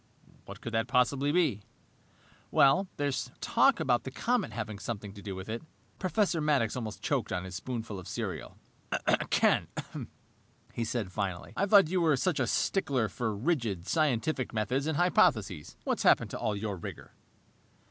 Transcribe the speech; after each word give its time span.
"What 0.45 0.61
could 0.61 0.73
that 0.73 0.87
possibly 0.87 1.31
be?" 1.31 1.61
"There's 2.97 3.29
talk 3.39 3.79
about 3.79 4.01
the 4.01 4.09
comet 4.09 4.51
having 4.51 4.79
something 4.79 5.13
to 5.13 5.21
do 5.21 5.35
with 5.35 5.47
it." 5.47 5.61
Professor 5.99 6.41
Maddox 6.41 6.75
almost 6.75 7.03
choked 7.03 7.31
on 7.31 7.43
his 7.43 7.53
spoonful 7.53 7.99
of 7.99 8.07
cereal. 8.07 8.57
"Ken," 9.29 9.67
he 10.73 10.85
laughed 10.95 11.11
finally, 11.11 11.53
"I 11.55 11.67
thought 11.67 11.91
you 11.91 12.01
were 12.01 12.17
such 12.17 12.39
a 12.39 12.47
stickler 12.47 13.09
for 13.09 13.37
rigid, 13.37 13.85
scientific 13.87 14.55
methods 14.55 14.87
and 14.87 14.97
hypotheses! 14.97 15.77
What's 15.83 16.01
happened 16.01 16.31
to 16.31 16.39
all 16.39 16.55
your 16.55 16.77
rigor?" 16.77 17.11